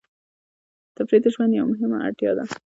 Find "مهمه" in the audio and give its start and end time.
1.71-1.97